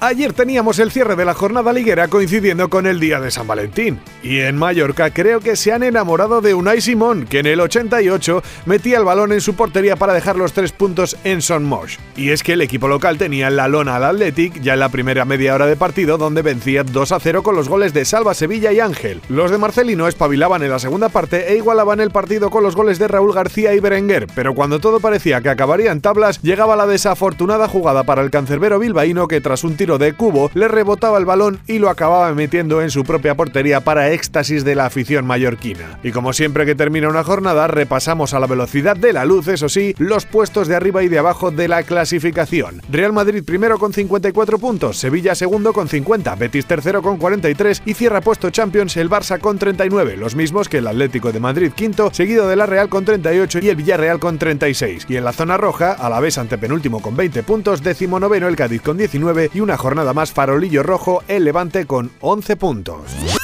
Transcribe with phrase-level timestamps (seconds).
[0.00, 3.98] Ayer teníamos el cierre de la jornada liguera coincidiendo con el día de San Valentín.
[4.22, 8.40] Y en Mallorca creo que se han enamorado de Unai Simón, que en el 88
[8.64, 11.96] metía el balón en su portería para dejar los tres puntos en Son Mosh.
[12.14, 15.24] Y es que el equipo local tenía la lona al Athletic ya en la primera
[15.24, 18.70] media hora de partido, donde vencía 2 a 0 con los goles de Salva Sevilla
[18.70, 19.20] y Ángel.
[19.28, 23.00] Los de Marcelino espabilaban en la segunda parte e igualaban el partido con los goles
[23.00, 26.86] de Raúl García y Berenguer, pero cuando todo parecía que acabaría en tablas, llegaba la
[26.86, 31.24] desafortunada jugada para el cancerbero bilbaíno que tras un tiro de cubo, le rebotaba el
[31.24, 35.98] balón y lo acababa metiendo en su propia portería para éxtasis de la afición mallorquina.
[36.02, 39.70] Y como siempre que termina una jornada, repasamos a la velocidad de la luz, eso
[39.70, 42.82] sí, los puestos de arriba y de abajo de la clasificación.
[42.90, 47.94] Real Madrid primero con 54 puntos, Sevilla segundo con 50, Betis tercero con 43 y
[47.94, 52.10] cierra puesto Champions el Barça con 39, los mismos que el Atlético de Madrid quinto,
[52.12, 55.06] seguido de la Real con 38 y el Villarreal con 36.
[55.08, 58.56] Y en la zona roja, a la vez antepenúltimo con 20 puntos, décimo noveno el
[58.56, 63.37] Cádiz con 19 y una jornada más farolillo rojo el Levante con 11 puntos.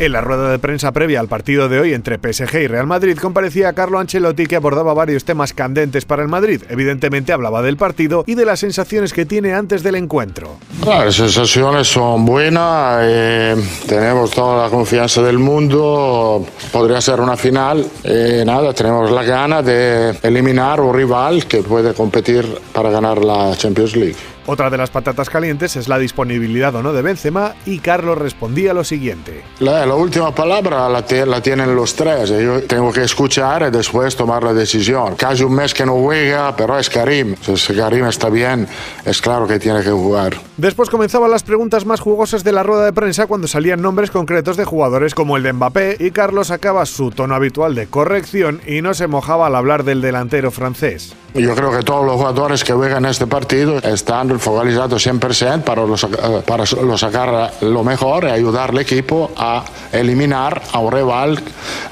[0.00, 3.16] En la rueda de prensa previa al partido de hoy entre PSG y Real Madrid
[3.16, 6.62] comparecía Carlo Ancelotti que abordaba varios temas candentes para el Madrid.
[6.68, 10.56] Evidentemente hablaba del partido y de las sensaciones que tiene antes del encuentro.
[10.84, 13.56] Las sensaciones son buenas, eh,
[13.86, 17.86] tenemos toda la confianza del mundo, podría ser una final.
[18.02, 23.56] Eh, nada, tenemos la gana de eliminar un rival que puede competir para ganar la
[23.56, 24.33] Champions League.
[24.46, 28.74] Otra de las patatas calientes es la disponibilidad o no de Benzema y Carlos respondía
[28.74, 29.42] lo siguiente.
[29.60, 32.28] La, última palabra la, la, tienen los tres.
[32.28, 35.16] Yo tengo que escuchar y después tomar la decisión.
[35.16, 37.34] Casi un mes que no juega, pero es Karim.
[37.36, 38.68] Si Karim está bien,
[39.04, 40.36] es claro que tiene que jugar.
[40.58, 44.56] Después comenzaban las preguntas más jugosas de la rueda de prensa cuando salían nombres concretos
[44.56, 48.82] de jugadores como el de Mbappé y Carlos sacaba su tono habitual de corrección y
[48.82, 51.14] no se mojaba al hablar del delantero francés.
[51.34, 56.42] Yo creo que todos los jugadores que juegan este partido están focalizados 100% para, eh,
[56.46, 56.66] para
[56.98, 61.38] sacar lo mejor y ayudar al equipo a eliminar a un, rival,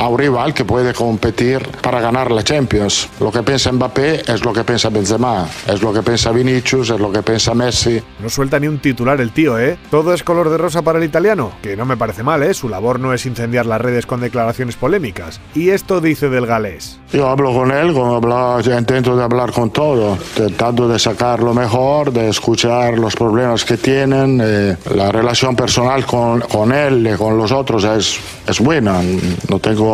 [0.00, 3.06] a un rival que puede competir para ganar la Champions.
[3.20, 6.98] Lo que piensa Mbappé es lo que piensa Benzema, es lo que piensa Vinicius, es
[6.98, 8.00] lo que piensa Messi.
[8.18, 9.76] No suelta ni un titular el tío, ¿eh?
[9.90, 12.54] Todo es color de rosa para el italiano, que no me parece mal, ¿eh?
[12.54, 15.38] Su labor no es incendiar las redes con declaraciones polémicas.
[15.54, 16.98] Y esto dice del galés.
[17.12, 21.52] Yo hablo con él, como hablo, intento de hablar con todo, tratando de sacar lo
[21.52, 24.40] mejor, de escuchar los problemas que tienen.
[24.42, 29.02] Eh, la relación personal con, con, él y con los otros es, es buena,
[29.48, 29.89] no tengo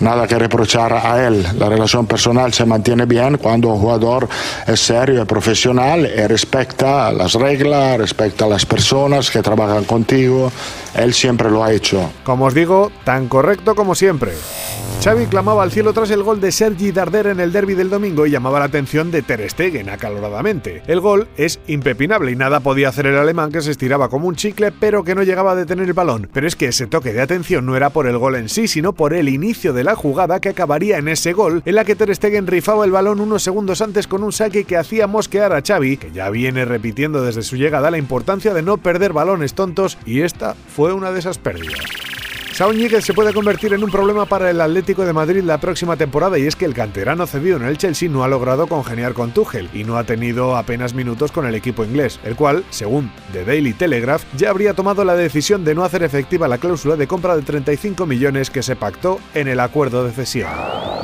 [0.00, 1.44] nada que reprochar a él.
[1.58, 4.28] La relación personal se mantiene bien cuando un jugador
[4.66, 10.50] es serio y profesional y respecta las reglas, respecta a las personas que trabajan contigo.
[10.94, 12.10] Él siempre lo ha hecho.
[12.22, 14.32] Como os digo, tan correcto como siempre.
[15.02, 18.24] Xavi clamaba al cielo tras el gol de Sergi Darder en el derby del domingo
[18.24, 20.82] y llamaba la atención de Ter Stegen acaloradamente.
[20.86, 24.36] El gol es impepinable y nada podía hacer el alemán que se estiraba como un
[24.36, 26.30] chicle pero que no llegaba a detener el balón.
[26.32, 28.92] Pero es que ese toque de atención no era por el gol en sí, sino
[28.94, 32.14] por el inicio de la jugada que acabaría en ese gol en la que Ter
[32.14, 35.96] Stegen rifaba el balón unos segundos antes con un saque que hacía mosquear a Xavi,
[35.96, 40.22] que ya viene repitiendo desde su llegada la importancia de no perder balones tontos y
[40.22, 41.80] esta fue una de esas pérdidas.
[42.54, 45.96] Saúl Ñíguez se puede convertir en un problema para el Atlético de Madrid la próxima
[45.96, 49.32] temporada y es que el canterano cedido en el Chelsea no ha logrado congeniar con
[49.32, 53.44] Tuchel y no ha tenido apenas minutos con el equipo inglés, el cual, según The
[53.44, 57.34] Daily Telegraph, ya habría tomado la decisión de no hacer efectiva la cláusula de compra
[57.34, 60.48] de 35 millones que se pactó en el acuerdo de cesión.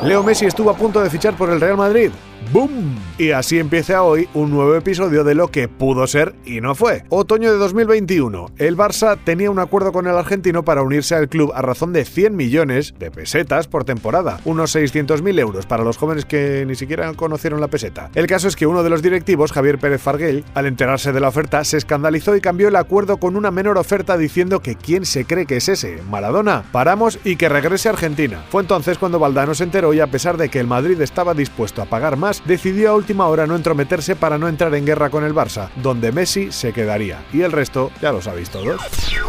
[0.04, 2.12] Leo Messi estuvo a punto de fichar por el Real Madrid,
[2.52, 2.98] ¡Boom!
[3.16, 7.04] Y así empieza hoy un nuevo episodio de lo que pudo ser y no fue.
[7.08, 8.50] Otoño de 2021.
[8.58, 12.04] El Barça tenía un acuerdo con el argentino para unirse al club a razón de
[12.04, 17.14] 100 millones de pesetas por temporada, unos 600.000 euros para los jóvenes que ni siquiera
[17.14, 18.10] conocieron la peseta.
[18.16, 21.28] El caso es que uno de los directivos, Javier Pérez Farguel, al enterarse de la
[21.28, 25.24] oferta, se escandalizó y cambió el acuerdo con una menor oferta diciendo que quién se
[25.24, 28.44] cree que es ese, Maradona, paramos y que regrese a Argentina.
[28.50, 31.80] Fue entonces cuando Valdano se enteró y a pesar de que el Madrid estaba dispuesto
[31.80, 35.25] a pagar más, decidió a última hora no entrometerse para no entrar en guerra con
[35.25, 37.22] el Barça, donde Messi se quedaría.
[37.33, 38.81] Y el resto ya lo sabéis todos.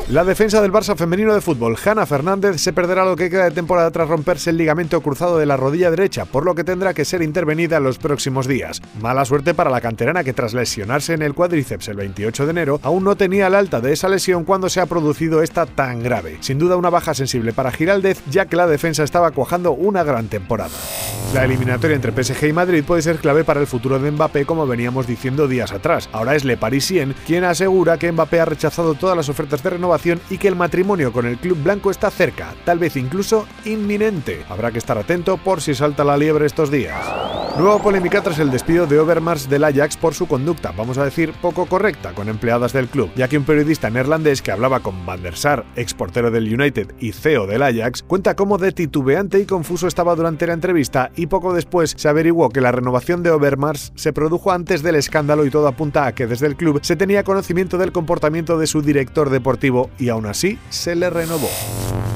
[0.10, 3.52] La defensa del Barça femenino de fútbol, Hanna Fernández, se perderá lo que queda de
[3.52, 7.06] temporada tras romperse el ligamento cruzado de la rodilla derecha, por lo que tendrá que
[7.06, 8.82] ser intervenida en los próximos días.
[9.02, 12.80] Mala suerte para la canterana que tras lesionarse en el cuádriceps el 28 de enero,
[12.84, 16.38] aún no tenía el alta de esa lesión cuando se ha producido esta tan grave.
[16.42, 20.28] Sin duda una baja sensible para Giraldez, ya que la defensa estaba cuajando una gran
[20.28, 20.72] temporada.
[21.34, 24.68] La eliminatoria entre PSG y Madrid puede ser clave para el futuro de Mbappé como
[24.68, 26.10] veníamos diciendo días atrás.
[26.12, 30.22] Ahora es Le Parisien quien asegura que Mbappé ha rechazado todas las ofertas de renovación
[30.30, 34.46] y que el matrimonio con el club blanco está cerca, tal vez incluso inminente.
[34.50, 37.41] Habrá que estar atento por si salta la liebre estos días.
[37.58, 41.34] Nueva polémica tras el despido de Overmars del Ajax por su conducta, vamos a decir,
[41.42, 45.22] poco correcta con empleadas del club, ya que un periodista neerlandés que hablaba con Van
[45.22, 49.88] der Sar, exportero del United y CEO del Ajax, cuenta cómo de titubeante y confuso
[49.88, 54.14] estaba durante la entrevista y poco después se averiguó que la renovación de Overmars se
[54.14, 57.78] produjo antes del escándalo y todo apunta a que desde el club se tenía conocimiento
[57.78, 61.50] del comportamiento de su director deportivo y aún así se le renovó.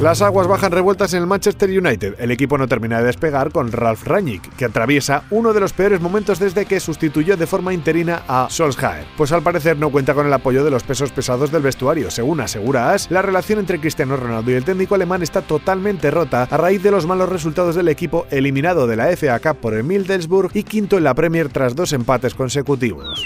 [0.01, 2.15] Las aguas bajan revueltas en el Manchester United.
[2.19, 6.01] El equipo no termina de despegar con Ralf Rangnick, que atraviesa uno de los peores
[6.01, 9.05] momentos desde que sustituyó de forma interina a Solskjaer.
[9.17, 12.11] Pues al parecer no cuenta con el apoyo de los pesos pesados del vestuario.
[12.11, 16.47] Según asegura As, la relación entre Cristiano Ronaldo y el técnico alemán está totalmente rota
[16.49, 19.83] a raíz de los malos resultados del equipo eliminado de la FA Cup por el
[19.83, 23.23] Middlesbrough y quinto en la Premier tras dos empates consecutivos.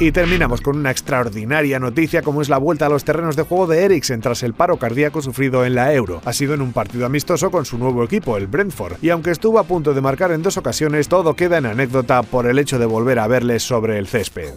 [0.00, 3.66] Y terminamos con una extraordinaria noticia como es la vuelta a los terrenos de juego
[3.66, 6.22] de Eriksen tras el paro cardíaco sufrido en la Euro.
[6.24, 9.58] Ha sido en un partido amistoso con su nuevo equipo, el Brentford, y aunque estuvo
[9.58, 12.86] a punto de marcar en dos ocasiones, todo queda en anécdota por el hecho de
[12.86, 14.54] volver a verle sobre el césped.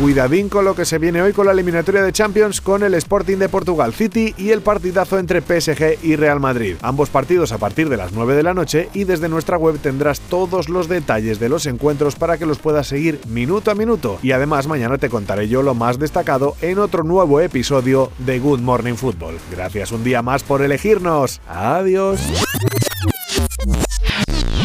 [0.00, 3.36] Cuidadín con lo que se viene hoy con la eliminatoria de Champions con el Sporting
[3.36, 6.76] de Portugal City y el partidazo entre PSG y Real Madrid.
[6.80, 10.20] Ambos partidos a partir de las 9 de la noche y desde nuestra web tendrás
[10.20, 14.18] todos los detalles de los encuentros para que los puedas seguir minuto a minuto.
[14.22, 18.60] Y además mañana te contaré yo lo más destacado en otro nuevo episodio de Good
[18.60, 19.34] Morning Football.
[19.50, 21.42] Gracias un día más por elegirnos.
[21.46, 22.20] Adiós.